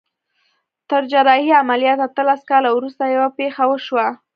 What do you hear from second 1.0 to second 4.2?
جراحي عمليات اتلس کاله وروسته يوه پېښه وشوه.